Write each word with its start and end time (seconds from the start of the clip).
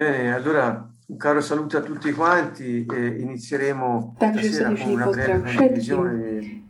Bene, 0.00 0.32
allora 0.32 0.90
un 1.08 1.16
caro 1.18 1.42
saluto 1.42 1.76
a 1.76 1.82
tutti 1.82 2.10
quanti 2.12 2.86
e 2.88 3.20
inizieremo 3.20 4.16
con 4.16 4.32
srdečný 4.32 4.96
una 4.96 5.04
pozdrav 5.04 5.44
breve 5.44 5.52
všetkým. 5.52 6.00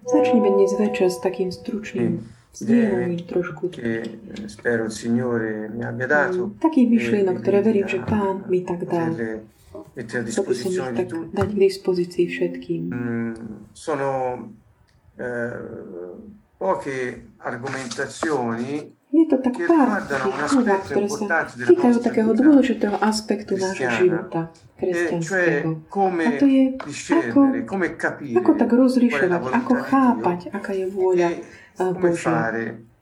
Začneme 0.03 0.50
dnes 0.50 0.75
večer 0.75 1.07
s 1.07 1.23
takým 1.23 1.55
stručným 1.55 2.27
zdieľaním 2.51 3.23
trošku 3.31 3.71
che 3.71 4.03
eh, 4.03 4.51
spero 4.51 4.83
il 4.83 4.91
Signore 4.91 5.71
mi 5.71 5.87
abbia 5.87 6.11
dato. 6.11 6.51
mm, 6.51 6.58
takých 6.58 6.89
myšlienok, 6.91 7.37
ktoré 7.39 7.58
verím, 7.63 7.87
že 7.87 8.03
Pán 8.03 8.51
mi 8.51 8.66
tak 8.66 8.82
dal. 8.91 9.14
som 10.27 10.91
ich 10.91 11.31
dať 11.31 11.49
k 11.55 11.59
dispozícii 11.71 12.27
všetkým. 12.27 12.83
Mm, 12.91 13.35
sono 13.71 14.09
eh, 15.23 15.55
poche 16.59 17.31
argomentazioni 17.39 18.91
Je 19.11 19.27
to 19.27 19.43
tak 19.43 19.59
pár 19.67 20.07
úvah, 20.07 20.47
aspetto 20.47 20.87
ktoré 20.87 21.09
sa 21.11 21.43
týkajú 21.51 21.99
takého 21.99 22.31
dôležitého 22.31 22.95
aspektu 23.03 23.59
nášho 23.59 23.91
života 23.99 24.55
e 24.55 24.79
kresťanského. 24.79 25.82
A 25.91 26.31
to 26.39 26.46
je, 26.46 26.63
capire 27.99 28.39
ako 28.39 28.51
tak 28.54 28.71
rozlišovať, 28.71 29.43
ako 29.51 29.73
chápať, 29.82 30.39
aká 30.54 30.73
je 30.79 30.87
vôľa 30.87 31.31
e 31.35 31.43
come 31.75 31.99
Božia. 31.99 32.54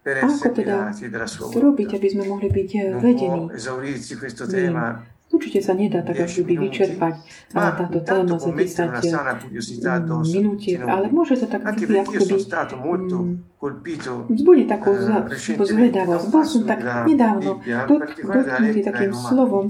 A 0.09 0.25
ako 0.25 0.49
teda 0.57 0.89
robiť, 1.37 2.01
aby 2.01 2.09
sme 2.09 2.25
mohli 2.25 2.49
byť 2.49 2.69
Non 2.97 3.05
vedení? 3.05 3.43
può 3.53 5.18
Určite 5.29 5.61
sa 5.61 5.77
nedá 5.77 6.01
tak 6.01 6.25
10 6.25 6.49
by 6.49 6.55
vyčerpať 6.57 7.15
ale 7.53 7.69
ma 7.69 7.71
táto 7.77 7.99
téma 8.01 8.25
può 8.25 8.41
za 8.41 8.51
mettere 8.51 8.89
una 8.89 9.01
10 9.01 9.13
sana 9.13 9.33
curiosità 9.37 9.91
addosso 10.01 10.33
minútiek, 10.41 10.81
se 10.81 10.89
ale 10.89 11.07
môže 11.13 11.35
to 11.37 11.47
tak 11.53 11.63
byť 11.69 11.81
perché 11.85 12.01
ako 12.01 12.13
io 12.17 12.21
sono 12.25 12.39
keby 12.39 12.49
stato 12.49 12.75
molto 12.81 13.17
colpito 13.61 14.13
vzbudí 14.33 14.65
takú 14.65 14.91
eh, 14.97 15.65
zvedavosť. 15.69 16.27
Bol 16.33 16.45
som 16.49 16.63
tak 16.65 16.81
nedávno 17.05 17.61
dotknutý 17.61 18.81
takým 18.81 19.13
slovom, 19.13 19.65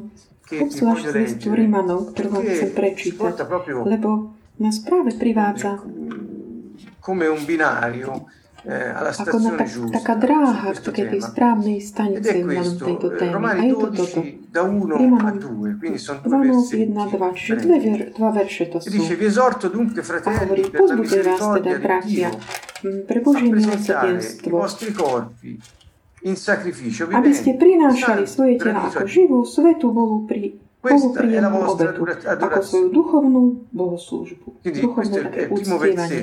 obzvlášť 0.47 1.05
z 1.11 1.15
listu 1.15 1.47
ktorú 2.15 2.29
vám 2.39 2.45
chcem 2.47 2.71
prečítať, 2.73 3.35
lebo 3.83 4.31
nás 4.63 4.79
práve 4.83 5.11
privádza 5.19 5.83
come 7.09 7.27
un 7.27 7.45
binario. 7.45 8.13
eh, 8.13 8.17
alla 8.17 8.48
ako 8.69 9.37
na 9.41 9.51
tak, 9.57 9.69
taká 9.97 10.15
dráha 10.21 10.77
k 10.77 10.81
takej 10.85 11.07
tej 11.17 11.21
správnej 11.25 11.79
vzhľadom 12.21 12.53
questo, 12.53 12.85
tejto 12.85 13.09
témy. 13.17 13.41
A 13.41 13.63
je 13.65 13.73
to 13.73 13.89
toto. 13.97 14.21
12 14.21 14.53
da 14.53 14.61
1 14.65 14.93
a 14.93 14.97
Rímanom 14.97 15.37
2, 15.41 15.81
quindi 15.81 15.99
sono 16.01 16.21
due 16.21 16.53
12, 16.53 16.93
1, 16.93 16.93
versetti 16.93 17.17
2, 17.17 17.37
čiže 17.37 17.55
dve, 17.65 17.77
ver, 17.81 18.01
dva 18.13 18.31
verše 18.33 18.65
to 18.69 18.77
E 18.77 18.89
sú. 18.89 18.93
dice, 18.93 19.13
vi 19.17 19.25
esorto 19.29 19.73
dunque 19.73 20.01
A 20.05 20.31
hovorí, 20.45 20.63
pozbuďte 20.69 21.21
vás 21.25 21.41
teda, 21.61 21.71
bratia, 21.81 22.29
pre 23.09 23.19
Božie 23.25 23.49
milosrdenstvo, 23.49 24.57
aby 27.09 27.33
ste 27.33 27.51
prinášali 27.57 28.23
svoje 28.27 28.61
tela 28.61 28.91
ako 28.91 29.07
živú, 29.07 29.39
svetú 29.49 29.95
Bohu, 29.95 30.29
pri, 30.29 30.61
Bohu 30.79 31.11
príjemnú 31.11 31.59
obetu, 31.75 32.07
ako 32.23 32.59
svoju 32.63 32.89
duchovnú 32.95 33.67
bohoslúžbu. 33.75 34.63
Quindi 34.63 34.79
Duchovné 34.79 35.17
také 35.27 35.43
uctievanie. 35.51 36.19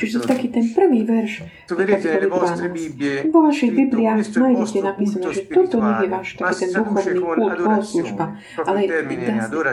Čiže 0.00 0.24
taký 0.24 0.48
2. 0.48 0.56
ten 0.56 0.64
prvý 0.72 1.00
verš 1.04 1.32
kapitoly 1.68 2.24
vostre 2.32 2.64
12. 2.64 2.72
Bibbie 2.72 3.14
Vo 3.28 3.40
vašich 3.44 3.72
Bibliách 3.76 4.24
nájdete 4.24 4.80
napísané, 4.80 5.24
že 5.28 5.42
toto 5.52 5.76
nie 5.76 5.94
je 6.04 6.08
váš 6.08 6.28
taký 6.40 6.54
ten 6.56 6.70
duchovný 6.72 7.20
kult, 7.20 7.52
adorazione, 7.52 8.26
ale 8.64 8.78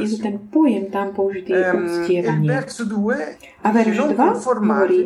je 0.04 0.08
to 0.12 0.18
ten 0.20 0.36
pojem 0.52 0.84
tam 0.92 1.08
použitý 1.16 1.56
je 1.56 1.64
Ehm, 1.72 1.80
e 1.80 1.88
uctievanie. 1.88 2.48
2 2.52 3.64
A 3.64 3.68
verš 3.72 3.96
non 3.96 4.10
2 4.14 4.36
hovorí, 4.36 5.00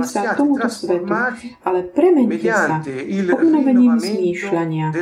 ma 0.00 0.06
sa 0.08 0.32
tomuto 0.32 0.68
svetu, 0.72 1.12
ale 1.60 1.78
premente 1.92 2.48
sa 2.48 2.80
obnovením 3.36 4.00
zmýšľania 4.00 4.96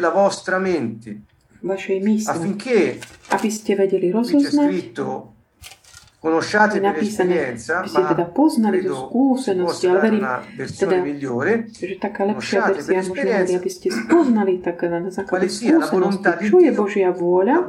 vašej 1.63 1.99
mysle, 2.03 2.31
affinché, 2.35 2.99
aby 3.31 3.49
ste 3.49 3.73
vedeli 3.79 4.11
rozoznať 4.11 4.99
conosciate 6.23 6.79
per 6.79 7.03
esperienza, 7.03 7.83
ma 7.83 8.15
credo 8.71 8.95
skúsenosti, 9.11 9.87
ale 9.91 9.99
verím, 9.99 10.23
teda, 10.55 10.97
že 11.67 11.99
taká 11.99 12.31
lepšia 12.31 12.71
verzia 12.71 13.03
možno 13.03 13.15
hovorí, 13.19 13.53
aby 13.59 13.71
ste 13.75 13.89
spoznali 13.91 14.53
tak 14.63 14.87
na 14.87 15.11
základe 15.11 15.51
skúsenosti, 15.51 16.47
čo 16.47 16.63
je 16.63 16.71
Božia 16.71 17.11
vôľa, 17.11 17.67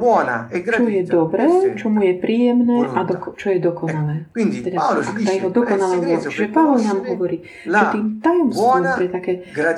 čo 0.54 0.86
je 0.86 1.02
dobré, 1.02 1.74
čo 1.74 1.90
mu 1.90 2.06
je 2.06 2.14
príjemné 2.14 2.94
a 2.94 3.02
doko, 3.02 3.34
čo 3.34 3.50
je 3.50 3.58
dokonalé. 3.58 4.30
Teda 4.30 4.78
tá 5.02 5.30
jeho 5.34 5.50
dokonalá 5.50 5.98
vôľa. 5.98 6.30
Čiže 6.30 6.46
per 6.46 6.48
Pavol 6.54 6.78
nám 6.78 6.98
hovorí, 7.10 7.42
že 7.66 7.84
tým 7.90 8.22
tajomstvom 8.22 8.82
pre 8.94 9.06
také 9.10 9.32
e 9.50 9.74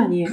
eh, 0.00 0.08
Dio. 0.08 0.32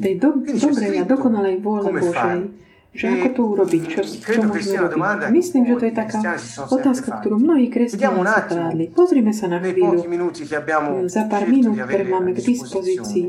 tej 0.00 0.14
do, 0.16 0.40
dobrej 0.40 0.92
a 0.96 1.04
dokonalej 1.04 1.54
vôle 1.60 1.92
Božej. 1.92 2.61
Že 2.92 3.08
ako 3.08 3.28
to 3.32 3.42
urobiť, 3.56 3.82
čo, 3.88 4.00
čo 4.04 4.20
Credo 4.20 4.52
che 4.52 4.60
môžeme 4.60 4.78
robiť. 4.84 5.32
Myslím, 5.32 5.62
že 5.64 5.74
to 5.80 5.84
je 5.88 5.94
taká 5.96 6.20
otázka, 6.68 7.08
ktorú 7.24 7.36
mnohí 7.40 7.72
kresťania 7.72 8.44
kladli. 8.44 8.84
Pozrime 8.92 9.32
sa 9.32 9.48
na 9.48 9.64
chvíľu. 9.64 10.04
abbiamo 10.52 11.08
za 11.08 11.24
pár 11.24 11.48
minút, 11.48 11.80
ktoré 11.80 12.04
máme 12.04 12.36
k 12.36 12.40
dispozícii 12.44 13.24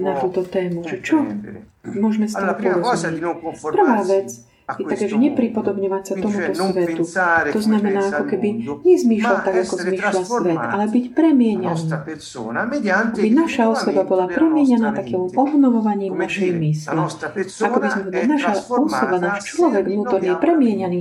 na 0.00 0.16
túto 0.16 0.48
tému, 0.48 0.80
že 0.88 1.04
čo 1.04 1.20
môžeme 1.84 2.24
z 2.24 2.32
toho 2.32 2.56
porozumieť. 2.56 3.76
Prvá 3.76 4.00
vec 4.00 4.51
a 4.62 4.78
je 4.78 4.86
také, 4.86 4.94
questo 4.94 5.06
že 5.10 5.16
mondo. 5.18 5.26
nepripodobňovať 5.26 6.02
sa 6.06 6.14
tomuto 6.22 6.52
svetu. 6.54 7.02
To 7.50 7.60
znamená, 7.60 8.00
ako 8.14 8.24
keby 8.30 8.48
nezmýšľať 8.62 9.40
tak, 9.42 9.54
ako 9.58 9.74
zmýšľa 9.74 10.22
svet, 10.22 10.62
ale 10.62 10.84
byť 10.86 11.04
premieňaný. 11.18 11.82
Aby 13.18 13.28
naša 13.34 13.64
osoba 13.66 14.02
bola 14.06 14.30
premieňaná 14.30 14.94
nostra 14.94 15.02
takým 15.02 15.22
obnovovaním 15.34 16.14
našej 16.14 16.50
mysle. 16.62 16.94
Ako 17.42 17.78
by 17.82 17.88
sme 17.90 18.02
naša 18.30 18.52
osoba, 18.70 19.16
náš 19.18 19.50
človek 19.50 19.82
vnútorný 19.82 20.30
je 20.30 20.38
premieňaný. 20.38 21.00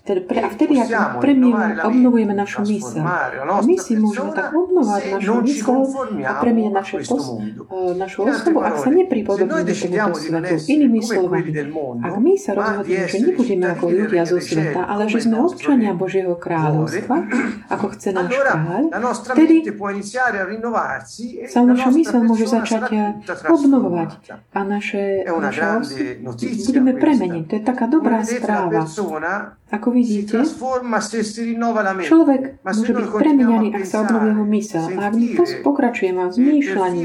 Teda 0.00 0.24
pre, 0.24 0.40
a 0.40 0.48
vtedy, 0.48 0.80
ak 0.80 1.20
rinnovare 1.20 1.76
la 1.76 1.84
obnovujeme 1.84 2.32
našu 2.32 2.64
mysel. 2.64 3.04
A 3.04 3.60
my 3.60 3.76
si 3.76 4.00
môžeme 4.00 4.32
tak 4.32 4.48
obnovať 4.56 5.02
našu 5.12 5.44
mysel 5.44 5.78
a 6.24 6.32
premieňať 6.40 6.72
naše 6.72 6.96
pos, 7.04 7.24
eh, 7.36 7.92
našu 8.00 8.24
osobu, 8.24 8.64
ak 8.64 8.74
sa 8.80 8.88
nepripodobníme 8.88 9.60
tomuto 9.60 10.16
svetu. 10.16 10.72
Inými 10.72 11.00
slovami, 11.04 11.52
ak 12.00 12.14
my 12.16 12.32
sa 12.40 12.50
rozhodneme, 12.56 13.06
že 13.12 13.18
nebudeme 13.20 13.66
ako 13.76 13.84
ľudia 13.92 14.22
zo 14.24 14.38
sveta, 14.40 14.80
ale 14.88 15.02
že 15.04 15.18
sme 15.20 15.36
občania 15.44 15.92
Božieho 15.92 16.32
kráľovstva, 16.32 17.16
ako 17.68 17.86
chce 17.92 18.08
náš 18.16 18.32
kráľ, 18.32 18.82
vtedy 19.36 19.56
e 19.60 21.44
sa 21.44 21.60
naša 21.68 21.90
mysel 21.92 22.20
môže 22.24 22.48
začať 22.48 22.88
obnovovať 23.44 24.10
a 24.56 24.60
naše, 24.64 25.28
È 25.28 25.30
una 25.30 25.52
naša 25.52 25.60
grande 25.60 25.84
os- 25.84 26.24
notizia 26.24 26.66
budeme 26.72 26.92
premeniť. 26.96 27.44
To 27.50 27.54
je 27.58 27.62
taká 27.62 27.86
dobrá 27.90 28.24
správa. 28.24 28.80
Ako 29.70 29.94
vidíte, 29.94 30.42
človek 32.02 32.58
môže 32.58 32.90
byť 32.90 33.06
premenianý, 33.14 33.68
ak 33.70 33.84
sa 33.86 34.02
obnoví 34.02 34.34
jeho 34.34 34.44
mysel. 34.50 34.82
A 34.98 35.00
ak 35.06 35.14
my 35.14 35.26
pokračujeme 35.62 36.22
v 36.26 36.32
zmýšľaní, 36.34 37.02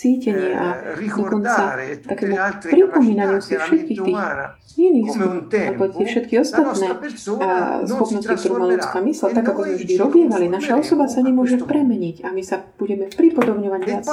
perfino 0.00 0.20
cítení 0.20 0.56
a 0.56 0.66
eh, 0.80 1.08
dokonca 1.08 1.76
takému 2.08 2.36
pripomínaniu 2.64 3.38
si 3.44 3.52
všetkých 3.56 4.00
tých 4.00 4.16
iných 4.80 5.12
tie 5.92 6.06
všetky 6.08 6.34
ostatné 6.40 6.96
a 7.42 7.84
schopnosti, 7.84 8.32
ktorú 8.32 8.54
má 8.56 8.66
ľudská 8.70 8.98
trasformerà 9.02 9.04
mysel, 9.04 9.28
e 9.28 9.34
tak 9.36 9.44
ako 9.52 9.60
sme 9.66 9.76
vždy 9.76 9.94
robievali, 10.00 10.46
naša 10.48 10.80
osoba 10.80 11.04
sa 11.04 11.20
nemôže 11.20 11.60
premeniť 11.60 12.24
a 12.24 12.32
my 12.32 12.40
sa 12.40 12.64
budeme 12.80 13.12
pripodobňovať 13.12 13.80
E 13.82 13.86
viac 13.90 14.04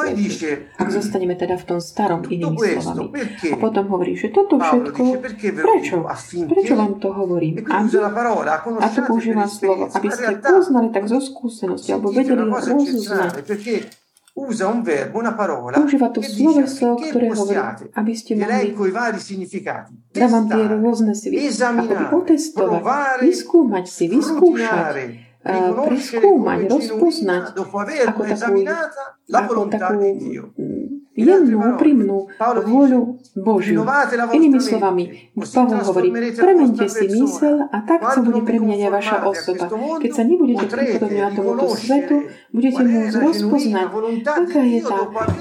Ak 0.76 0.88
zostaneme 0.92 1.40
teda 1.40 1.56
v 1.56 1.66
tom 1.72 1.80
starom, 1.80 2.26
inými 2.28 2.58
slovami. 2.58 3.06
A 3.54 3.56
potom 3.56 3.86
hovorí, 3.88 4.20
že 4.20 4.34
toto 4.34 4.60
všetko, 4.60 5.24
prečo? 5.56 6.04
Prečo 6.52 6.74
vám 6.76 7.00
to 7.00 7.16
hovorím? 7.16 7.64
e 7.64 8.12
parola 8.12 8.60
a 8.60 8.88
tu 8.92 9.00
per 9.00 9.08
používa 9.08 9.48
slovo, 9.48 9.88
aby 9.88 10.08
ste 10.12 10.36
poznali 10.42 10.90
tak 10.92 11.08
zo 11.08 11.22
skúsenosti, 11.24 11.96
alebo 11.96 12.12
vedeli 12.12 12.44
rozoznať. 12.44 13.46
Eccezionale 14.38 14.46
perché 14.46 14.46
usa 14.46 14.68
un 14.68 14.82
verbo, 14.84 15.18
una 15.18 15.34
parola 15.34 15.78
Používa 15.78 16.10
to 16.14 16.22
sloveso, 16.22 16.94
ktoré 16.96 17.34
hovorí, 17.34 17.90
aby 17.94 18.14
ste 18.14 18.38
mohli 18.38 18.46
elenco 18.46 18.86
i 18.86 18.92
vari 18.92 19.20
significati. 19.20 19.94
Dávam 20.14 20.46
tie 20.46 20.64
rôzne 20.70 21.14
si 21.18 21.34
akoby 21.34 21.48
esaminare, 21.50 22.14
otestovať, 22.14 22.70
provare, 22.70 23.22
vyskúmať 23.26 23.86
si, 23.90 24.04
vyskúšať, 24.06 24.94
eh, 25.42 25.72
preskúmať, 25.74 26.60
rozpoznať 26.70 27.44
ako 27.58 28.22
takú, 28.30 28.62
ako 29.34 29.62
takú 29.74 29.98
jemnú, 31.18 31.58
úprimnú 31.74 32.30
vôľu 32.40 33.18
Božiu. 33.34 33.82
Inými 34.32 34.62
slovami, 34.62 35.34
Pavol 35.34 35.82
hovorí, 35.82 36.10
premente 36.38 36.86
si 36.86 37.10
mysel 37.10 37.66
a 37.74 37.78
tak 37.82 38.06
sa 38.06 38.22
bude 38.22 38.46
aj 38.46 38.92
vaša 38.94 39.18
osoba. 39.26 39.66
Keď 39.98 40.12
sa 40.14 40.24
nebudete 40.24 40.70
pripodobňovať 40.70 41.32
tomuto 41.34 41.66
svetu, 41.74 42.16
budete 42.54 42.82
môcť 42.86 43.16
rozpoznať, 43.18 43.88
aká 44.24 44.62
je 44.62 44.80
tá 44.86 45.00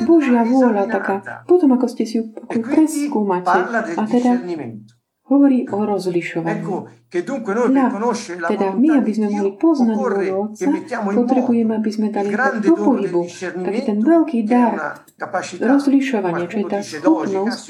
Božia 0.09 0.43
vôľa 0.49 0.85
taká, 0.89 1.45
potom 1.45 1.77
ako 1.77 1.87
ste 1.93 2.09
si 2.09 2.25
ju 2.25 2.33
preskúmate 2.49 3.61
a 3.77 4.03
teda 4.09 4.41
hovorí 5.27 5.67
o 5.69 5.83
rozlišovaní. 5.85 6.63
Teda 7.23 8.67
my, 8.75 8.89
aby 9.01 9.13
sme 9.15 9.27
mohli 9.31 9.53
poznať 9.57 9.97
vôľu 9.97 10.35
Otca, 10.37 10.69
potrebujeme, 11.15 11.73
aby 11.79 11.91
sme 11.93 12.09
dali 12.13 12.29
do 12.61 12.75
pohybu 12.77 13.23
taký 13.65 13.81
ten 13.87 13.99
veľký 14.03 14.39
dar 14.45 15.05
rozlišovania, 15.61 16.45
čo 16.51 16.59
je 16.61 16.67
tá 16.69 16.81
schopnosť, 16.85 17.65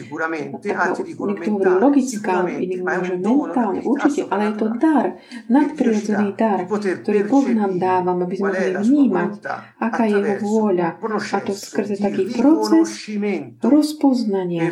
taká, 0.62 0.84
niekto 0.96 1.50
hovorí 1.54 1.74
logická, 1.78 2.42
sicuramente, 2.42 2.64
iní 2.64 2.82
ma 2.82 2.92
è 2.92 2.96
hovorí, 2.96 3.06
že 3.06 3.14
un 3.14 3.20
dono, 3.20 3.44
mentálne, 3.46 3.80
určite, 3.84 4.20
ale 4.28 4.42
je 4.50 4.54
to 4.56 4.66
dar, 4.76 5.06
nadprirodzený 5.48 6.28
dar, 6.36 6.58
ktorý 6.66 7.20
Boh 7.30 7.46
nám 7.54 7.72
dáva, 7.78 8.10
aby 8.16 8.34
sme 8.36 8.50
mohli 8.50 8.72
vnímať, 8.74 9.30
aká 9.78 10.04
je 10.06 10.18
jeho 10.18 10.36
vôľa, 10.42 10.88
a 11.06 11.38
to 11.42 11.52
skrze 11.54 11.94
taký 12.00 12.22
proces 12.34 12.88
rozpoznania. 13.62 14.62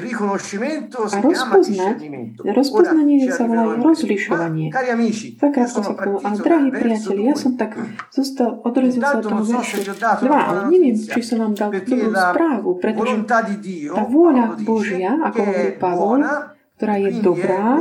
A 1.04 1.18
rozpoznať, 1.20 1.96
rozpoznanie 2.42 3.16
sa 3.30 3.44
volá 3.46 3.64
rozlišovanie. 3.78 4.63
Ma, 4.68 4.72
cari 4.72 4.88
amici, 4.90 5.26
io 5.34 5.40
Zakrátko 5.40 5.82
sono 5.82 5.84
sa 5.84 5.94
k 5.94 6.04
tomu, 6.04 6.16
ale 6.16 6.22
partito 6.24 6.44
drahí 6.44 6.68
priatelia, 6.70 7.24
ja 7.24 7.34
2. 7.36 7.44
som 7.44 7.52
tak 7.56 7.70
zostal, 8.08 8.50
odrezil 8.64 9.02
sa 9.02 9.18
od 9.18 9.24
toho 9.24 9.42
veršu. 9.44 9.76
se 9.76 9.82
vi 9.82 9.88
ho 9.90 9.96
dato 10.00 10.22
2, 10.24 10.30
una 10.30 10.40
ale 10.46 10.60
neviem, 10.70 10.96
či 10.96 11.20
som 11.20 11.36
vám 11.42 11.52
dal 11.54 11.70
dobrú 11.74 12.10
správu, 12.14 12.68
pretože 12.78 13.14
tá 13.92 14.02
vôľa 14.08 14.44
Božia, 14.62 15.10
ako 15.20 15.38
hovorí 15.42 15.72
Pavol, 15.76 16.20
ktorá 16.74 16.98
je 16.98 17.22
dobrá, 17.22 17.78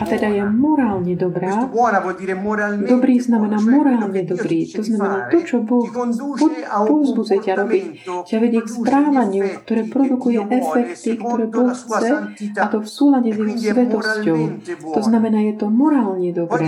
a 0.00 0.04
teda 0.08 0.28
je 0.32 0.40
morálne 0.48 1.12
dobrá, 1.12 1.68
Dobrý 2.88 3.20
znamená 3.20 3.60
morálne 3.60 4.24
dobrý. 4.24 4.64
To 4.64 4.80
znamená 4.80 5.28
to, 5.28 5.44
čo 5.44 5.60
Boh 5.60 5.84
povzbudzuje 5.84 7.38
ťa 7.44 7.52
robiť, 7.54 7.84
ťa 8.24 8.36
vedie 8.40 8.64
k 8.64 8.68
správaniu, 8.72 9.44
ktoré 9.60 9.82
produkuje 9.84 10.40
efekty, 10.40 11.20
ktoré 11.20 11.44
Boh 11.46 11.68
chce, 11.68 12.32
a 12.56 12.64
to 12.66 12.80
v 12.80 12.88
súlade 12.88 13.28
s 13.28 13.36
jeho 13.36 13.76
svetosťou. 13.76 14.38
To 14.88 15.00
znamená, 15.04 15.44
je 15.44 15.54
to 15.54 15.68
morálne 15.68 16.32
dobré. 16.32 16.64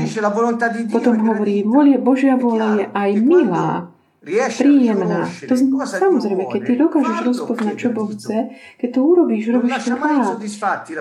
Potom 0.92 1.14
hovorí, 1.24 1.64
volie, 1.64 1.96
Božia 1.96 2.36
vôľa 2.36 2.68
je 2.76 2.84
aj 2.92 3.10
milá, 3.16 3.88
príjemná. 4.22 5.24
To 5.48 5.54
samozrejme, 5.88 6.44
keď 6.52 6.60
ty 6.60 6.72
dokážeš 6.76 7.18
rozpoznať, 7.24 7.74
čo 7.80 7.88
Boh 7.90 8.10
chce, 8.12 8.52
keď 8.76 8.88
to 8.92 9.00
urobíš, 9.00 9.48
Non 9.48 9.64
robíš 9.64 9.80
to 9.88 9.96
rád. 9.96 10.36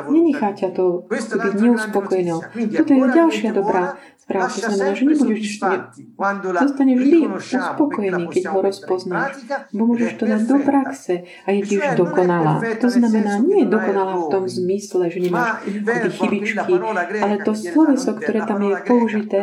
Nenechá 0.07 0.49
ťa 0.55 0.69
to 0.71 1.03
byť 1.03 1.11
un'altra 1.11 1.37
grande 1.37 1.61
neuspokojeno. 1.67 2.35
notizia. 2.39 2.51
Quindi 2.53 2.75
è 2.75 2.77
Toto 2.79 2.93
je 2.93 3.07
ďalšia 3.11 3.51
dobrá 3.51 3.83
správa. 4.29 4.47
To 4.47 4.59
znamená, 4.61 4.93
že 4.93 5.03
nebudeš 5.09 5.49
la 5.57 6.31
zostaneš 6.61 6.97
vždy 7.01 7.17
uspokojený, 7.33 8.23
keď 8.29 8.43
ho 8.53 8.59
rozpoznáš. 8.61 9.31
Bo 9.73 9.83
môžeš 9.89 10.11
to 10.21 10.23
dať 10.29 10.41
do 10.45 10.57
praxe 10.61 11.13
a 11.25 11.49
je 11.49 11.61
cioè 11.65 11.81
non 11.81 11.93
è 11.93 11.97
dokonalá. 11.97 12.53
To 12.61 12.89
znamená, 12.89 13.31
nie 13.41 13.65
je 13.65 13.67
dokonalá 13.67 14.13
v 14.21 14.27
tom 14.29 14.45
zmysle, 14.45 15.09
že 15.09 15.19
nemáš 15.19 15.65
chybičky, 16.13 16.73
ale 17.19 17.35
to 17.41 17.57
sloveso, 17.57 18.13
noi, 18.13 18.19
ktoré 18.21 18.39
tam 18.45 18.61
je 18.61 18.75
použité, 18.85 19.39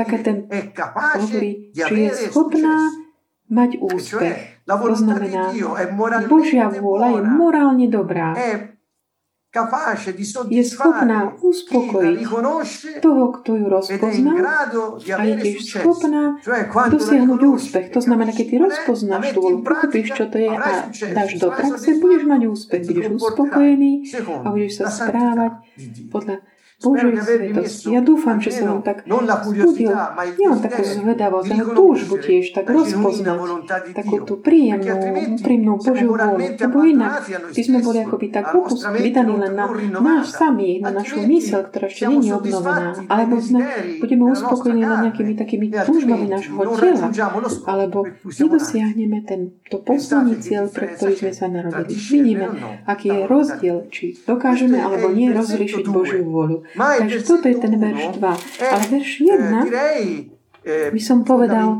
také 0.00 0.18
ten 0.24 0.36
hovorí, 1.14 1.74
či 1.88 1.94
je 2.08 2.10
schopná 2.28 2.76
mať 3.48 3.70
úspech. 3.80 4.38
To 4.64 4.94
znamená, 4.96 5.52
Božia 6.24 6.72
vôľa 6.72 7.08
je 7.12 7.20
morálne 7.28 7.86
dobrá. 7.92 8.32
Je 10.50 10.64
schopná 10.66 11.30
uspokojiť 11.38 12.26
toho, 12.98 13.24
kto 13.38 13.50
ju 13.54 13.66
rozpozná. 13.70 14.32
a 15.14 15.22
je 15.22 15.34
tiež 15.38 15.62
schopná 15.62 16.42
dosiahnuť 16.90 17.40
úspech. 17.46 17.86
To 17.94 18.02
znamená, 18.02 18.34
keď 18.34 18.46
ty 18.50 18.56
rozpoznáš 18.58 19.30
tú 19.30 19.46
in 19.46 19.62
voľu, 19.62 19.70
pochopíš, 19.70 20.10
čo 20.10 20.26
to 20.26 20.42
je 20.42 20.50
a 20.50 20.90
dáš 20.90 21.38
do 21.38 21.54
praxe, 21.54 22.02
budeš 22.02 22.22
mať 22.26 22.40
úspech, 22.50 22.82
budeš 22.82 23.06
uspokojený 23.14 23.92
a 24.26 24.46
budeš 24.50 24.72
sa 24.82 24.90
správať 24.90 25.52
podľa 26.10 26.42
Božej 26.84 27.12
messo 27.56 27.88
Ja 27.88 28.00
dúfam, 28.04 28.36
že 28.44 28.50
som 28.52 28.64
almeno 28.64 28.72
vám 28.74 28.82
tak 28.84 28.96
non 29.08 29.24
la 29.24 29.36
vzbudil, 29.40 29.88
curiosità, 29.88 30.12
ma 30.16 30.22
il 30.24 30.34
nielen 30.36 30.58
takú 30.60 30.82
zvedavosť, 30.84 31.48
ale 31.48 31.64
túžbu 31.72 32.14
tiež 32.20 32.44
tak 32.52 32.66
rozpoznať 32.68 33.38
takú 33.94 34.16
tú 34.24 34.34
príjemnú, 34.40 34.94
úprimnú 35.38 35.72
Božiu 35.80 36.10
vôľu. 36.12 36.38
Lebo 36.60 36.78
inak 36.84 37.12
by 37.28 37.62
sme 37.62 37.78
boli 37.80 37.98
akoby 38.04 38.26
tak 38.28 38.44
mente 38.52 39.02
vydaní 39.04 39.34
len 39.38 39.52
na 39.54 39.66
náš 40.00 40.26
samých, 40.34 40.78
na 40.84 40.90
našu 40.92 41.24
mysel, 41.24 41.60
ktorá 41.68 41.86
ešte 41.88 42.04
nie 42.10 42.28
je 42.28 42.32
obnovená. 42.34 42.88
Alebo 43.08 43.34
sme 43.40 43.60
budeme 44.00 44.24
uspokojení 44.32 44.82
len 44.84 44.98
nejakými 45.10 45.34
takými 45.38 45.66
túžbami 45.72 46.26
nášho 46.28 46.54
tela. 46.76 47.06
Alebo 47.64 48.08
nedosiahneme 48.24 49.18
ten, 49.24 49.40
to 49.70 49.80
posledný 49.80 50.40
cieľ, 50.40 50.68
pre 50.68 50.92
ktorý 50.94 51.14
sme 51.16 51.32
sa 51.32 51.46
narodili. 51.48 51.94
Vidíme, 51.94 52.46
no 52.54 52.68
aký 52.84 53.10
je 53.10 53.22
rozdiel, 53.26 53.76
či 53.90 54.14
dokážeme 54.24 54.78
alebo 54.78 55.10
nie 55.10 55.32
rozlišiť 55.32 55.84
2. 55.84 55.94
Božiu 55.94 56.22
vôľu. 56.26 56.66
Takže 56.74 57.18
toto 57.22 57.46
je 57.46 57.56
ten 57.58 57.74
verš 57.78 58.02
1 58.10 58.18
2. 58.18 58.34
è, 58.58 58.66
Ale 58.66 58.84
verš 58.90 59.10
eh, 59.20 59.24
1 59.38 59.64
direi, 59.64 60.06
eh, 60.64 60.90
by 60.90 61.00
som 61.00 61.22
povedal, 61.22 61.78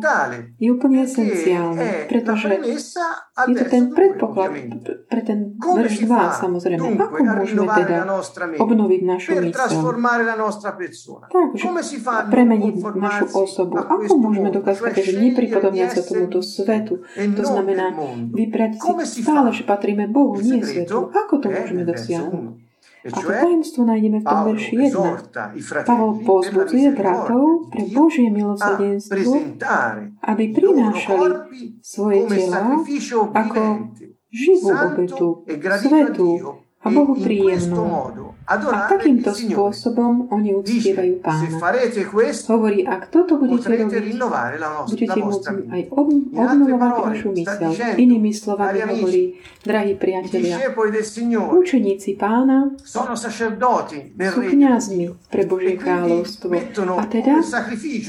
je 0.61 0.69
úplne 0.71 1.03
esenciálny, 1.03 2.07
pretože 2.07 2.63
je 3.51 3.55
to 3.59 3.65
ten 3.67 3.91
2, 3.91 3.99
predpoklad 3.99 4.51
pre 5.11 5.21
ten 5.27 5.59
verš 5.59 5.95
si 5.99 6.05
2, 6.07 6.15
fa 6.15 6.31
samozrejme. 6.47 6.79
dunque 6.79 7.03
Ako 7.03 7.23
môžeme 7.27 7.67
teda 7.67 7.97
obnoviť 8.61 9.01
našu 9.03 9.31
persona? 9.35 9.83
Takže 11.27 11.67
premeniť 12.31 12.75
našu 12.95 13.27
osobu. 13.35 13.75
Ako 13.83 14.15
môžeme 14.15 14.55
dokázať, 14.55 14.95
že 15.03 15.13
nepripodobňať 15.19 15.91
sa 15.91 16.03
tomuto 16.07 16.39
svetu? 16.45 17.03
To 17.19 17.43
znamená 17.43 17.91
vybrať 18.31 18.79
si 19.03 19.27
stále, 19.27 19.51
že 19.51 19.67
patríme 19.67 20.07
Bohu, 20.07 20.39
nie 20.39 20.63
svetu. 20.63 21.11
Ako 21.11 21.43
to 21.43 21.51
môžeme 21.51 21.83
dosiahnuť? 21.83 22.64
1. 23.05 23.13
A 23.13 23.21
to 23.21 23.21
cioè 23.21 23.37
tajemstvo 23.45 23.85
nájdeme 23.85 24.19
v 24.21 24.25
tom 24.25 24.41
verši 24.49 24.75
1. 24.81 24.89
esorta 24.89 25.43
i 25.53 25.61
Pavol 25.61 26.13
pozbudzuje 26.25 26.89
bratov 26.97 27.69
pre 27.69 27.85
Božie 27.93 28.33
milosrdenstvo, 28.33 29.61
aby 30.25 30.45
prinášali 30.57 31.29
svoje 31.85 32.21
tela 32.33 32.81
ako 33.37 33.61
živú 34.33 34.69
obetu, 34.73 35.29
e 35.45 35.55
gradito 35.61 36.64
a 36.85 36.89
Bohu 36.93 37.17
príjemnú. 37.17 37.81
A 38.45 38.61
takýmto 38.93 39.33
spôsobom 39.33 40.29
oni 40.29 40.53
uctievajú 40.53 41.25
pána. 41.25 41.49
Hovorí, 42.45 42.85
ak 42.85 43.09
toto 43.09 43.41
budete 43.41 43.73
robiť, 43.73 44.21
budete 44.85 45.17
môcť 45.17 45.47
aj 45.73 45.83
obnovovať 45.89 46.93
vašu 47.09 47.29
mysel. 47.33 47.73
Inými 47.97 48.37
slovami 48.37 48.85
hovorí, 48.85 49.41
drahí 49.65 49.97
priatelia, 49.97 50.61
učeníci 51.57 52.21
pána 52.21 52.77
sú 52.85 53.01
kňazmi 54.45 55.05
pre 55.33 55.43
e 55.43 55.49
Božie 55.49 55.75
kráľovstvo. 55.81 56.53
A 57.01 57.05
teda 57.09 57.41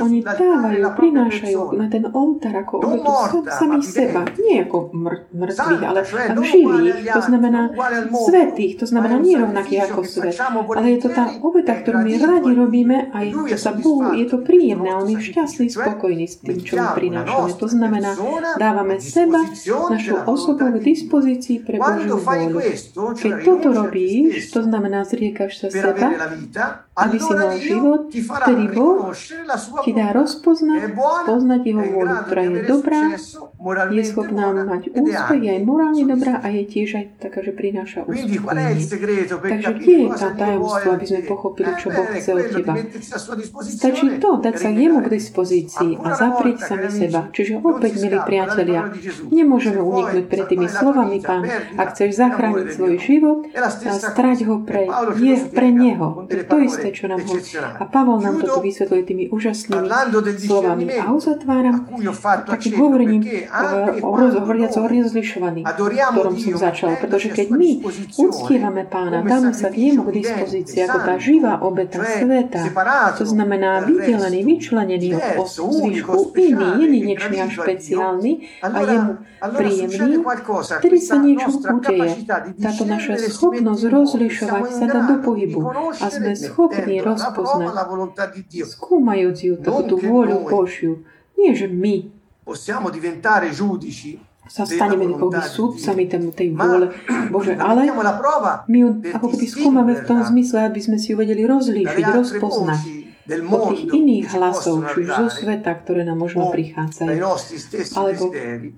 oni 0.03 0.19
dávajú, 0.19 0.83
prinášajú 0.99 1.59
na 1.79 1.87
ten 1.87 2.03
oltár 2.11 2.59
ako 2.59 2.83
obetu 2.83 3.07
morta, 3.07 3.55
sa- 3.55 3.63
samých 3.63 3.87
ma 3.87 3.95
seba. 3.95 4.21
Nie 4.35 4.67
ako 4.67 4.77
mŕtvych, 4.91 5.83
ale 5.87 6.01
živých. 6.43 7.07
To 7.07 7.21
znamená 7.23 7.61
non 7.71 8.64
svetých. 8.65 8.81
To 8.81 8.85
znamená 8.89 9.15
nie 9.21 9.35
rovnakých 9.37 9.81
ako 9.91 10.01
svet. 10.05 10.35
Ale 10.75 10.87
je 10.97 10.99
to 10.99 11.09
tá 11.13 11.25
obeta, 11.41 11.73
ktorú 11.77 11.97
my 12.01 12.13
radi 12.17 12.51
robíme 12.55 12.97
a 13.13 13.17
je 13.21 13.31
to 13.33 13.57
sa 13.57 13.71
Bohu, 13.77 14.13
je 14.17 14.25
to 14.25 14.41
príjemné 14.41 14.89
a 14.89 14.97
on 14.97 15.09
je 15.09 15.19
šťastný, 15.21 15.69
spokojný 15.69 16.25
s 16.25 16.41
tým, 16.41 16.57
čo 16.65 16.81
mu 16.81 16.89
prinášame. 16.97 17.53
To 17.55 17.67
znamená, 17.69 18.11
dávame 18.57 18.97
seba, 19.01 19.45
našu 19.89 20.15
osobu 20.25 20.73
k 20.73 20.77
dispozícii 20.81 21.61
pre 21.61 21.77
Božiu 21.77 22.17
vôľu. 22.17 22.59
Keď 23.15 23.33
toto 23.45 23.67
robíš, 23.71 24.49
to 24.49 24.65
znamená 24.65 25.05
zriekaš 25.05 25.51
sa 25.61 25.67
seba, 25.69 26.07
aby 26.95 27.17
si 27.19 27.33
mal 27.35 27.53
život, 27.59 28.07
vtedy 28.09 28.65
Boh 28.71 29.11
ti 29.83 29.91
dá 29.91 30.15
rozpoznať, 30.15 30.95
poznať 31.27 31.61
jeho 31.67 31.83
vôľu, 31.83 32.15
ktorá 32.25 32.41
je 32.47 32.61
dobrá, 32.65 33.01
je 33.91 34.03
schopná 34.07 34.55
mať 34.55 34.95
úspech, 34.95 35.41
je 35.43 35.51
aj 35.59 35.61
morálne 35.67 36.03
dobrá 36.07 36.39
a 36.39 36.47
je 36.49 36.63
tiež 36.63 36.89
aj 36.95 37.05
taká, 37.19 37.43
že 37.43 37.51
prináša 37.51 38.07
Quindi 38.15 38.39
qual 38.55 38.75
uspokojenie. 38.75 38.85
segreto 38.85 39.35
Takže 39.41 39.71
kde 39.79 39.95
je 39.95 40.07
tá 40.15 40.29
tajomstvo, 40.33 40.89
aby 40.95 41.05
sme 41.05 41.21
pochopili, 41.27 41.69
čo 41.77 41.87
Boh 41.91 42.09
chce 42.15 42.31
od 42.33 42.45
teba? 42.51 42.73
Stačí 43.61 44.05
to, 44.19 44.29
dať 44.39 44.55
sa 44.55 44.69
jemu 44.71 44.97
k 45.03 45.07
dispozícii 45.11 45.91
a 45.99 46.07
zaprieť 46.15 46.57
sami 46.63 46.89
seba. 46.89 47.21
Čiže 47.31 47.53
opäť, 47.59 47.91
milí 47.99 48.19
priatelia, 48.23 48.81
nemôžeme 49.29 49.81
uniknúť 49.81 50.25
pred 50.31 50.45
tými 50.47 50.67
slovami 50.71 51.17
pán. 51.21 51.43
Ak 51.75 51.95
chceš 51.95 52.17
zachrániť 52.19 52.67
svoj 52.75 52.95
život, 53.01 53.39
a 53.55 53.69
strať 53.69 54.47
ho 54.47 54.61
pre, 54.63 54.87
je, 55.19 55.35
pre 55.51 55.69
Neho. 55.75 56.25
To 56.25 56.55
je 56.61 56.65
isté, 56.65 56.87
čo 56.95 57.11
nám 57.11 57.21
ho... 57.25 57.35
eccezionali. 57.35 57.77
A 57.81 57.83
Pavel 57.89 58.17
nám 58.23 58.35
toto 58.39 58.63
vysvetľuje 58.63 59.01
tými 59.03 59.25
úžasnými 59.29 59.87
slovami. 60.39 60.83
A 60.95 61.11
uzatváram 61.11 61.85
takým 62.47 62.73
hovorením 62.79 63.21
o, 63.51 64.07
anche 64.15 64.71
o, 64.71 64.87
rozlišovaní, 64.87 65.61
ktorom 65.65 66.35
som 66.39 66.55
začal. 66.55 66.95
Pretože 66.99 67.31
keď 67.33 67.47
my 67.51 67.71
uctievame 68.45 68.85
pána, 68.85 69.25
dáme 69.25 69.51
sa 69.57 69.73
k 69.73 69.89
nemu 69.89 70.05
k 70.05 70.21
dispozícii 70.21 70.85
ako 70.85 70.97
tá 71.01 71.15
živá 71.17 71.53
obeta 71.65 71.97
sveta. 71.97 72.61
To 73.17 73.25
znamená 73.25 73.81
vydelený, 73.89 74.45
vyčlenený 74.45 75.17
od 75.41 75.49
zvyšku, 75.49 76.37
iný, 76.37 76.69
není 76.85 76.99
niečo 77.09 77.33
špeciálny 77.33 78.31
a 78.61 78.79
jemu 78.85 79.13
príjemný, 79.41 80.21
vtedy 80.61 80.97
sa 81.01 81.15
niečo 81.17 81.49
udeje. 81.57 82.29
Táto 82.61 82.83
naša 82.85 83.17
schopnosť 83.17 83.83
rozlišovať 83.89 84.65
sa 84.69 84.85
dá 84.85 85.01
do 85.09 85.15
pohybu 85.25 85.59
a 85.97 86.05
sme 86.13 86.37
schopní 86.37 87.01
rozpoznať, 87.01 87.73
skúmajúc 88.61 89.37
ju 89.41 89.53
tú 89.59 89.95
vôľu 89.97 90.45
Božiu. 90.45 91.01
Nie, 91.35 91.57
že 91.57 91.65
my. 91.65 92.13
Possiamo 92.45 92.93
diventare 92.93 93.49
giudici 93.49 94.21
sa 94.45 94.63
staneme 94.63 95.09
ako 95.09 95.33
by 95.33 95.41
súdcami 95.41 96.05
tej 96.33 96.53
vôle 96.53 96.93
Bože, 97.33 97.57
ale 97.57 97.89
my 98.69 98.77
ju 98.77 98.89
ako 99.09 99.25
keby 99.33 99.45
skúmame 99.49 99.93
v 99.97 100.05
tom 100.05 100.21
zmysle, 100.21 100.69
aby 100.69 100.79
sme 100.81 100.97
si 101.01 101.13
ju 101.13 101.17
vedeli 101.17 101.45
rozlíšiť, 101.45 102.05
rozpoznať 102.13 103.04
od 103.25 103.73
tých 103.73 103.83
iných 103.89 104.25
hlasov, 104.37 104.85
či 104.93 105.09
zo 105.09 105.27
sveta, 105.33 105.73
ktoré 105.81 106.05
nám 106.05 106.21
možno 106.21 106.53
prichádzajú, 106.53 107.17
alebo 107.97 108.23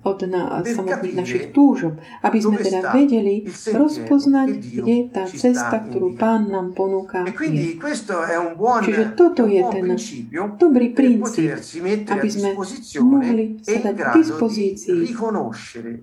od 0.08 0.18
na, 0.24 0.64
samotných 0.64 1.16
našich 1.20 1.44
túžob, 1.52 2.00
aby 2.24 2.38
sme 2.40 2.56
teda 2.56 2.96
vedeli 2.96 3.44
rozpoznať, 3.52 4.48
kde 4.56 4.96
tá 5.12 5.28
cesta, 5.28 5.84
ktorú 5.84 6.16
Pán 6.16 6.48
nám 6.48 6.72
ponúka, 6.72 7.28
je. 7.28 7.76
Čiže 8.88 9.04
toto 9.12 9.44
je 9.44 9.60
ten 9.68 9.86
dobrý 10.56 10.96
princíp, 10.96 11.52
aby 12.08 12.28
sme 12.32 12.56
mohli 13.04 13.60
sa 13.60 13.92
dať 13.92 13.96
k 14.00 14.08
dispozícii 14.16 15.12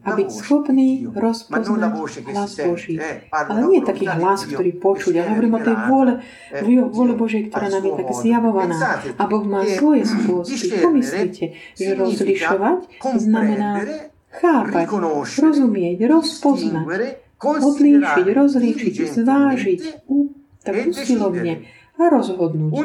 a 0.05 0.09
byť 0.13 0.29
schopní 0.29 1.09
rozpoznať 1.09 1.91
hlas 2.29 2.51
Boží. 2.61 3.01
Ale 3.33 3.59
nie 3.73 3.81
taký 3.81 4.05
hlas, 4.05 4.45
ktorý 4.45 4.77
počuť, 4.77 5.13
ale 5.17 5.27
hovorím 5.33 5.53
o 5.57 5.61
tej 5.65 5.75
vôle, 5.89 6.13
vôle 6.93 7.13
Božej, 7.17 7.49
ktorá 7.49 7.73
nám 7.73 7.81
je 7.81 7.93
tak 7.97 8.09
zjavná 8.13 8.34
zjavovaná. 8.35 8.77
A 9.15 9.23
Boh 9.31 9.45
má 9.47 9.63
svoje 9.63 10.03
spôsoby. 10.03 10.75
Pomyslite, 10.83 11.45
že 11.79 11.95
rozlišovať 11.95 12.79
znamená 13.15 13.71
chápať, 14.35 14.85
rozumieť, 15.39 15.97
rozpoznať, 16.11 16.85
odlíšiť, 17.39 18.25
rozlíšiť, 18.27 18.95
zvážiť, 19.15 19.81
tak 20.65 20.75
usilovne 20.91 21.63
a 21.95 22.11
rozhodnúť. 22.11 22.75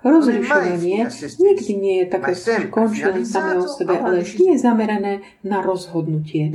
Rozlišovanie 0.00 1.04
nikdy 1.36 1.72
nie 1.76 1.96
je 2.00 2.06
také 2.08 2.32
končené 2.72 3.20
samé 3.24 3.52
o 3.60 3.68
sebe, 3.68 3.94
ale 3.94 4.24
vždy 4.24 4.44
je 4.50 4.56
zamerané 4.56 5.12
na 5.44 5.60
rozhodnutie. 5.60 6.48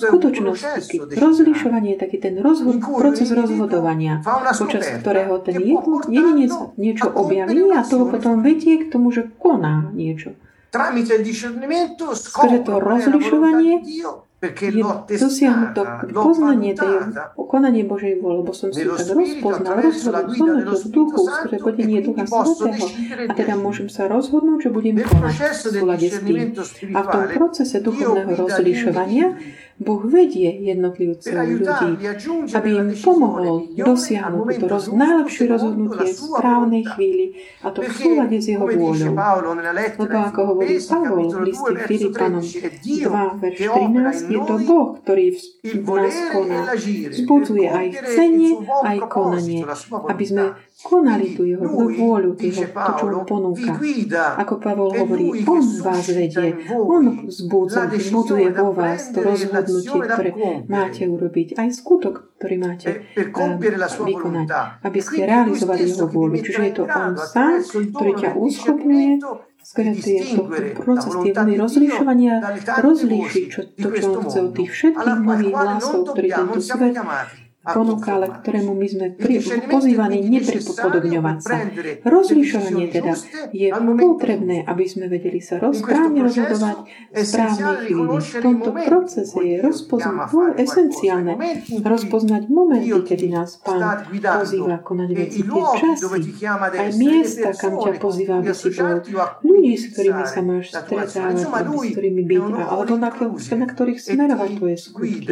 Skutočnosti 0.00 0.96
rozlišovanie 1.12 1.90
je 1.94 1.98
taký 2.00 2.18
ten 2.18 2.34
rozhod- 2.38 2.80
proces 2.80 3.28
rozhodovania, 3.30 4.24
počas 4.58 4.88
ktorého 4.98 5.38
ten 5.38 5.60
jedinec 6.08 6.50
niečo 6.76 7.08
objaví 7.12 7.60
a 7.70 7.84
toho 7.84 8.08
potom 8.08 8.40
vedie 8.40 8.88
k 8.88 8.90
tomu, 8.90 9.12
že 9.12 9.28
koná 9.36 9.92
niečo. 9.92 10.32
Skrze 10.72 12.58
to 12.64 12.80
rozlišovanie 12.80 13.84
je 14.42 15.16
dosiahnuť 15.22 15.70
to 15.70 15.82
poznanie 16.10 16.74
tej 16.74 17.14
konanie 17.52 17.84
Božej 17.84 18.18
vôle, 18.18 18.42
lebo 18.42 18.50
som 18.56 18.72
si 18.72 18.82
tak 18.82 19.12
rozpoznal, 19.12 19.76
rozhodol 19.78 20.34
som 20.34 20.48
to 20.66 20.74
v 20.74 20.86
duchu, 20.88 21.20
skrze 21.28 21.56
vodenie 21.60 22.00
Ducha 22.00 22.24
Svetého. 22.26 22.86
a 23.28 23.32
teda 23.36 23.54
môžem 23.60 23.92
sa 23.92 24.08
rozhodnúť, 24.08 24.66
že 24.66 24.70
budem 24.72 24.96
konať 25.04 25.36
v 25.36 25.54
súlade 25.54 26.08
s 26.08 26.18
tým. 26.24 26.56
A 26.96 26.98
v 27.04 27.08
tom 27.12 27.24
procese 27.36 27.84
duchovného 27.84 28.32
rozlišovania 28.34 29.36
Boh 29.80 30.02
vedie 30.04 30.52
jednotlivcov 30.68 31.32
ľudí, 31.32 31.90
aby 32.52 32.68
im 32.76 32.88
pomohol 32.92 33.72
dosiahnuť 33.72 34.46
to 34.60 34.66
roz, 34.68 34.84
najlepšie 34.92 35.44
rozhodnutie 35.48 36.12
v 36.12 36.18
správnej 36.18 36.82
chvíli 36.92 37.24
a 37.64 37.72
to 37.72 37.80
v 37.80 37.92
súlade 37.96 38.36
s 38.36 38.52
jeho 38.52 38.68
vôľou. 38.68 39.16
Lebo 39.96 40.16
ako 40.28 40.40
hovorí 40.54 40.76
Pavol 40.76 41.26
v 41.32 41.38
liste 41.48 41.72
Filipanom 41.88 42.44
2, 42.44 43.42
verš 43.42 43.58
13, 43.58 44.34
je 44.34 44.40
to 44.44 44.54
Boh, 44.68 44.88
ktorý 45.00 45.26
v, 45.32 45.88
nás 45.88 46.16
koná. 46.30 46.60
Vzbudzuje 47.12 47.66
aj 47.66 47.86
chcenie, 47.96 48.50
aj 48.62 48.98
konanie, 49.08 49.64
aby 49.88 50.24
sme 50.28 50.44
konali 50.82 51.32
tú 51.32 51.46
jeho 51.46 51.64
vôľu, 51.64 52.34
jeho, 52.36 52.66
to, 52.68 52.92
čo 52.98 53.04
on 53.08 53.24
ponúka. 53.24 53.72
Ako 54.36 54.54
Pavol 54.58 54.90
hovorí, 54.98 55.46
on 55.46 55.64
vás 55.80 56.06
vedie, 56.10 56.60
on 56.70 57.26
vzbudza, 57.30 57.88
vzbudzuje 57.88 58.50
vo 58.52 58.74
vás 58.74 59.14
to 59.14 59.22
rozhodnutie, 59.22 59.61
ktoré 59.62 60.30
máte 60.66 61.02
urobiť, 61.06 61.58
aj 61.58 61.68
skutok, 61.72 62.34
ktorý 62.38 62.56
máte 62.58 62.88
uh, 63.14 63.56
vykonať, 64.02 64.48
aby 64.82 64.98
ste 64.98 65.20
realizovali 65.24 65.82
jeho 65.86 66.06
vôľu. 66.10 66.36
Čiže 66.42 66.62
je 66.62 66.72
to 66.74 66.84
on 66.86 67.14
sám, 67.16 67.62
ktorý 67.62 68.12
ťa 68.18 68.30
uschopňuje 68.34 69.10
skrze 69.62 69.94
tohto 70.34 70.42
proces, 70.82 71.12
tie 71.22 71.32
vlny 71.32 71.54
rozlišovania, 71.54 72.34
rozlíšiť 72.82 73.44
čo, 73.46 73.60
to, 73.70 73.88
čo 73.94 74.08
on 74.10 74.22
chce 74.26 74.38
od 74.42 74.52
tých 74.58 74.70
všetkých 74.74 75.18
mnohých 75.22 75.54
hlasov, 75.54 76.00
ktorý 76.12 76.28
tento 76.28 76.60
svet 76.60 76.94
ponúka, 77.62 78.18
ale 78.18 78.26
ktorému 78.42 78.74
my 78.74 78.86
sme 78.90 79.06
pri, 79.14 79.38
pozývaní 79.70 80.18
nepripodobňovať 80.26 81.38
sa. 81.38 81.54
Rozlišovanie 82.02 82.90
teda 82.90 83.14
je 83.54 83.70
potrebné, 83.70 84.66
aby 84.66 84.84
sme 84.90 85.06
vedeli 85.06 85.38
sa 85.38 85.62
rozprávne 85.62 86.26
rozhodovať 86.26 86.76
v 87.14 87.22
správnej 87.22 87.74
chvíli. 87.86 88.16
V 88.18 88.34
tomto 88.42 88.70
procese 88.74 89.38
je 89.38 89.56
rozpoznať, 89.62 90.26
esenciálne 90.58 91.34
rozpoznať 91.86 92.42
momenty, 92.50 92.90
kedy 93.06 93.26
nás 93.30 93.62
Pán 93.62 94.10
pozýva 94.10 94.82
konať 94.82 95.08
veci, 95.14 95.40
tie 95.46 95.62
časy, 95.78 96.04
aj 96.50 96.90
miesta, 96.98 97.54
kam 97.54 97.78
ťa 97.78 97.92
pozýva, 98.02 98.42
aby 98.42 98.50
si 98.50 98.74
bol 98.74 98.98
ľudí, 99.46 99.74
s 99.78 99.94
ktorými 99.94 100.24
sa 100.26 100.40
máš 100.42 100.74
stretávať, 100.74 101.46
s 101.46 101.88
ktorými 101.94 102.22
byť, 102.26 102.42
alebo 102.58 102.94
na, 102.98 103.10
na 103.54 103.66
ktorých 103.70 103.98
smerovať 104.02 104.50
tvoje 104.58 104.76
skutky. 104.82 105.30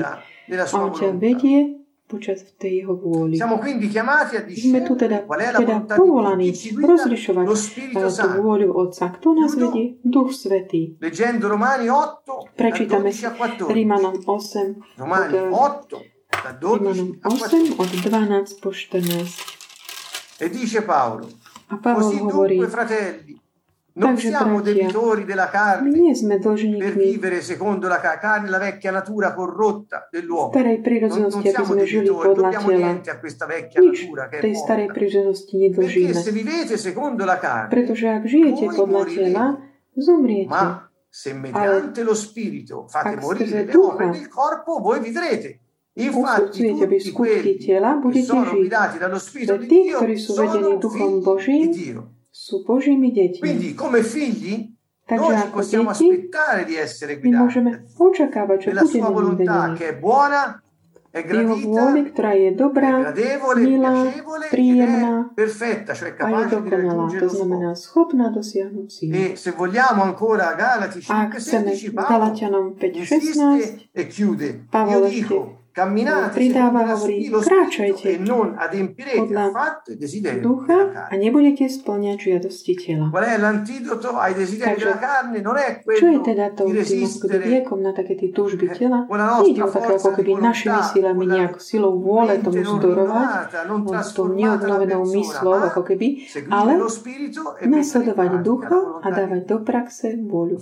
A 0.51 0.75
on 0.79 0.91
ťa 0.95 1.15
vedie 1.19 1.80
počas 2.11 2.43
tej 2.59 2.83
jeho 2.83 2.99
vôli. 2.99 3.39
Sme 3.39 4.83
tu 4.83 4.99
teda, 4.99 5.23
teda 5.31 5.87
povolaní 5.95 6.51
rozlišovať 6.75 7.47
tú 7.47 8.27
vôľu 8.43 8.75
Otca. 8.75 9.15
Kto 9.15 9.39
nás 9.39 9.55
vedie? 9.55 10.03
Duch 10.03 10.35
Svetý. 10.35 10.99
Prečítame 12.59 13.15
si 13.15 13.23
Rímanom 13.71 14.27
8 14.27 14.99
od, 15.55 15.77
Rímanom 16.59 17.23
8 17.23 17.79
od 17.79 17.91
12 18.03 18.59
po 18.59 18.75
14. 18.75 20.43
E 20.43 20.49
a 21.71 21.77
Pavel 21.79 22.11
hovorí, 22.27 22.59
Non 23.95 24.17
siamo 24.17 24.61
debitori 24.61 25.25
della 25.25 25.49
carne 25.49 25.91
per 26.79 26.97
vivere 26.97 27.41
secondo 27.43 27.89
la 27.89 27.99
carne, 27.99 28.49
la 28.49 28.59
vecchia 28.59 28.91
natura 28.91 29.35
corrotta 29.35 30.09
dell'uomo. 30.11 30.51
Non, 31.07 31.19
non 31.31 31.43
siamo 31.53 31.75
debitori, 31.75 32.29
dobbiamo 32.35 32.71
niente 32.77 33.11
a 33.11 33.19
questa 33.19 33.47
vecchia 33.47 33.81
natura 33.83 34.29
che 34.29 34.39
è 34.39 34.41
morta. 34.53 34.75
Perché 35.75 36.15
se 36.15 36.31
vivete 36.33 36.77
secondo 36.77 37.25
la 37.25 37.39
carne, 37.39 37.69
voi 38.67 38.87
morirete. 38.87 39.29
Ma 40.49 40.91
se 41.09 41.33
mediante 41.35 42.03
lo 42.03 42.15
spirito 42.15 42.87
fate 42.89 43.17
morire 43.17 43.65
le 43.65 43.77
opere 43.77 44.11
del 44.11 44.29
corpo, 44.29 44.79
voi 44.81 45.01
vivrete. 45.01 45.61
Infatti, 45.95 46.63
tutti 47.01 47.11
quelli 47.13 47.57
che 48.11 48.23
sono 48.23 48.43
guidati 48.57 48.99
dallo 48.99 49.19
Spirito 49.19 49.57
di 49.57 49.67
Dio 49.67 49.99
sono 50.17 50.79
figli 50.89 51.17
di 51.59 51.69
Dio. 51.71 52.13
Sú 52.41 52.65
Božími 52.65 53.13
deťmi. 53.13 53.45
Quindi, 53.45 53.69
come 53.77 54.01
figli, 54.01 54.73
Takže 55.05 55.27
noi 55.27 55.43
ako 55.43 55.57
possiamo 55.59 55.91
deti, 55.91 56.07
aspettare 56.07 56.63
di 56.65 56.75
essere 56.79 57.19
my 57.19 57.31
môžeme 57.35 57.71
guidati 57.83 57.99
očakávať, 57.99 58.59
že 58.63 58.71
budeme 58.79 59.11
volontà 59.11 59.59
vedení. 59.67 59.77
che 59.77 59.87
è 59.91 59.95
buona, 59.99 60.43
è 61.11 61.21
Jeho 61.27 61.59
vôli, 61.59 62.07
gradita, 62.07 62.11
ktorá 62.15 62.33
je 62.39 62.51
dobrá, 62.55 62.93
milá, 63.59 63.95
príjemná 64.55 65.35
perfetta, 65.35 65.91
cioè 65.99 66.15
a 66.15 66.31
je 66.31 66.45
dokonalá. 66.55 67.11
To 67.11 67.27
znamená 67.27 67.71
schopná 67.75 68.31
dosiahnuť 68.31 68.87
cieľ. 68.87 69.11
E 69.11 69.25
se 69.35 69.51
vogliamo 69.51 70.07
ancora 70.07 70.55
Galati 70.55 71.03
Ak 71.11 71.43
chceme 71.43 71.75
5:16 71.75 71.91
v 71.91 71.95
Paolo 71.99 72.31
Galatianom 72.31 72.67
5.16, 72.79 73.11
insiste 73.11 73.91
e 73.91 74.03
Io 74.07 74.99
ešte 75.11 75.60
pridáva, 76.35 76.83
hovorí, 76.83 77.31
kráčajte 77.31 78.19
e 78.19 78.19
podľa 79.15 79.47
desideri 79.95 80.43
ducha 80.43 81.07
a 81.07 81.15
nebudete 81.15 81.71
splňať 81.71 82.19
žiadosti 82.19 82.73
tela. 82.75 83.07
Takže, 83.15 84.91
Čo 85.87 86.07
je 86.11 86.19
teda 86.27 86.47
to 86.59 86.67
liekom 87.47 87.79
na 87.87 87.95
také 87.95 88.19
tie 88.19 88.35
túžby 88.35 88.67
tela? 88.75 89.07
Nejde 89.47 89.63
o 89.63 89.71
také 89.71 89.95
ako 89.95 90.11
keby 90.19 90.31
našimi 90.43 90.83
silami 90.91 91.25
nejak 91.31 91.63
silou 91.63 92.03
vôle 92.03 92.43
tomu 92.43 92.67
zdorovať, 92.67 93.55
tou 94.11 94.27
neobnovenou 94.27 95.07
myslou, 95.07 95.71
ako 95.71 95.87
keby, 95.87 96.07
ale 96.51 96.83
e 97.63 97.67
nasledovať 97.71 98.43
ducha 98.43 98.79
a 99.01 99.09
dávať 99.09 99.43
do 99.47 99.57
praxe 99.63 100.19
vôľu 100.19 100.59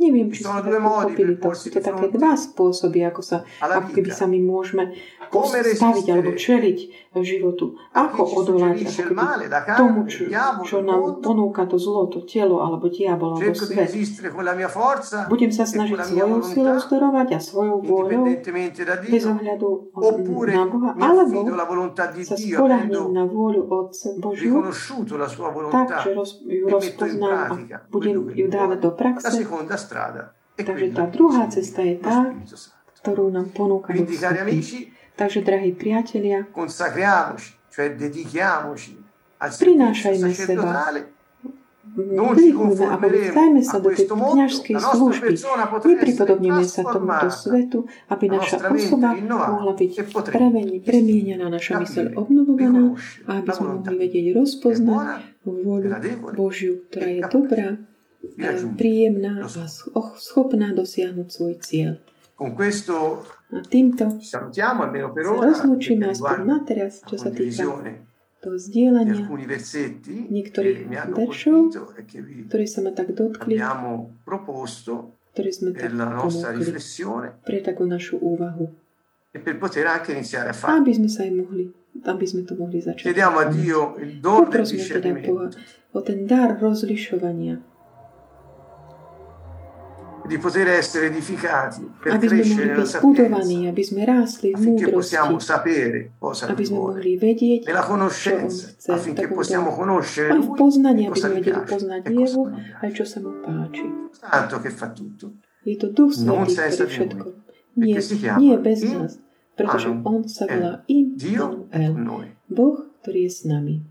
Neviem, 0.00 0.32
či 0.32 0.40
ste 0.40 0.60
to 0.64 0.70
pochopili, 0.80 1.36
to 1.36 1.50
sú 1.52 1.68
to 1.68 1.80
také 1.84 2.08
dva 2.08 2.32
spôsoby, 2.34 3.04
ako 3.04 3.20
sa 3.20 3.44
ako 3.58 3.90
keby 3.90 4.10
sa 4.14 4.30
my 4.30 4.38
môžeme 4.38 4.94
postaviť 5.30 6.06
alebo 6.10 6.30
čeliť 6.38 6.78
životu. 7.22 7.74
Ako 7.90 8.22
odolať 8.22 8.86
tomu, 9.74 10.06
čo, 10.06 10.30
čo 10.62 10.78
nám 10.86 11.18
ponúka 11.18 11.66
to 11.66 11.74
zlo, 11.74 12.06
to 12.06 12.22
telo 12.22 12.62
alebo 12.62 12.86
diabol 12.86 13.34
alebo 13.34 13.50
svet. 13.50 13.90
Budem 15.26 15.50
sa 15.50 15.66
snažiť 15.66 15.98
svojou 15.98 16.38
silou 16.46 16.78
zdorovať 16.78 17.28
a 17.34 17.38
svojou 17.42 17.78
vôľou 17.82 18.30
bez 19.10 19.24
ohľadu 19.26 19.68
na 20.50 20.62
Boha, 20.70 20.90
alebo 20.98 21.38
sa 22.22 22.36
spolahnem 22.38 23.06
na 23.10 23.24
vôľu 23.26 23.62
Otca 23.70 24.08
Božiu, 24.18 24.62
tak, 25.70 25.88
že 26.06 26.10
roz, 26.14 26.42
ju 26.46 26.66
rozpoznám 26.66 27.58
a 27.70 27.78
budem 27.90 28.22
ju 28.34 28.46
dávať 28.46 28.78
do 28.82 28.90
praxe. 28.94 29.42
Takže 30.60 30.86
tá 30.92 31.08
druhá 31.08 31.48
cesta 31.48 31.80
je 31.80 31.96
tá, 31.96 32.36
ktorú 33.00 33.32
nám 33.32 33.50
ponúka 33.56 33.96
Takže, 35.16 35.40
drahí 35.44 35.76
priatelia, 35.76 36.48
prinášajme 39.36 40.28
seba. 40.32 40.88
Vdýchujme 41.90 42.86
a 42.86 42.96
vzdajme 43.02 43.62
sa 43.66 43.82
do 43.82 43.90
tej 43.90 44.06
kniažskej 44.06 44.78
služby. 44.78 45.34
Nepripodobneme 45.90 46.62
sa 46.62 46.86
tomuto 46.86 47.28
svetu, 47.34 47.78
aby 48.06 48.30
naša 48.30 48.70
osoba 48.70 49.10
mohla 49.18 49.74
byť 49.74 49.92
premienená, 50.86 51.50
naša 51.50 51.82
mysel 51.82 52.14
obnovovaná 52.14 52.94
a 53.26 53.42
aby 53.42 53.50
sme 53.50 53.68
mohli 53.82 53.96
vedieť 54.06 54.26
rozpoznať 54.38 55.04
vôľu 55.42 55.88
Božiu, 56.32 56.86
ktorá 56.88 57.08
je 57.10 57.20
dobrá, 57.26 57.68
príjemná 58.78 59.42
a 59.42 60.00
schopná 60.14 60.70
dosiahnuť 60.70 61.28
svoj 61.28 61.54
cieľ. 61.58 61.98
A 62.40 63.60
týmto 63.68 64.04
sa 64.24 64.48
rozlúčime 64.48 66.08
aspoň 66.08 66.38
na 66.48 66.58
teraz, 66.64 67.04
čo 67.04 67.20
sa 67.20 67.28
týka 67.28 67.68
toho 68.40 68.56
zdieľania 68.56 69.28
niektorých 70.08 70.88
veršov, 71.12 71.76
ktoré 72.48 72.64
sa 72.64 72.80
ma 72.80 72.96
tak 72.96 73.12
dotkli, 73.12 73.60
ktoré 75.30 75.50
sme 75.52 75.76
tak 75.76 75.92
ponúkli 75.92 77.28
pre 77.44 77.58
takú 77.60 77.84
našu 77.84 78.16
úvahu. 78.16 78.72
E 79.30 79.38
per 79.38 79.62
poter 79.62 79.86
anche 79.86 80.10
iniziare 80.10 80.50
a 80.50 80.52
fare. 80.52 80.82
Aby 80.82 80.90
sme 80.90 81.06
sa 81.06 81.22
aj 81.22 81.30
mohli, 81.30 81.70
aby 82.02 82.26
sme 82.26 82.42
to 82.42 82.58
mohli 82.58 82.82
začať. 82.82 83.06
Chiediamo 83.06 83.38
a 83.38 83.46
Dio 83.46 83.94
il 84.02 84.18
dono 84.18 84.50
del 84.50 84.66
discernimento. 84.66 85.46
Teda 85.46 85.54
o 85.94 86.02
ten 86.02 86.26
dar 86.26 86.58
rozlišovania 86.58 87.54
di 90.30 90.38
poter 90.38 90.68
essere 90.68 91.10
edificati 91.10 91.82
per 91.98 92.14
aby 92.14 92.26
crescere 92.30 92.70
nella 92.70 92.86
sapienza, 92.86 93.66
aby 93.66 93.82
sme 93.82 94.02
rástli 94.06 94.54
v 94.54 94.62
affinché 94.62 94.86
possiamo 94.86 95.42
sapere 95.42 96.14
cosa 96.22 96.46
aby 96.46 96.62
sme 96.62 96.78
vuole, 96.78 97.02
mohli 97.02 97.18
vedieť, 97.18 97.66
nella 97.66 97.82
conoscenza, 97.82 98.70
chce, 98.70 98.94
affinché 98.94 99.26
possiamo 99.26 99.74
conoscere 99.74 100.30
Lui 100.38 100.54
poznaní, 100.54 101.02
e 101.02 101.06
aby 101.10 101.18
cosa 101.18 101.26
sme 101.26 101.40
gli 101.42 101.50
piace 101.50 101.82
e 101.82 102.10
gli 102.14 102.24
aj 102.78 102.90
čo 102.94 103.02
sa 103.02 103.18
mu 103.18 103.42
páči. 103.42 103.86
Tanto 104.22 104.62
che 104.62 104.70
fa 104.70 104.94
tutto. 104.94 105.34
Je 105.66 105.74
to 105.74 105.90
Duch 105.90 106.14
Svetý, 106.14 106.78
ktorý 106.78 106.90
všetko. 106.94 107.26
Nie, 107.74 107.98
nie 108.38 108.54
bez 108.54 108.86
nás, 108.86 109.18
pretože 109.58 109.90
On 110.06 110.22
sa 110.30 110.46
volá 110.46 110.86
El. 110.86 111.18
Dio. 111.18 111.66
Boh, 112.46 112.78
ktorý 113.02 113.26
je 113.26 113.30
s 113.34 113.42
nami. 113.50 113.82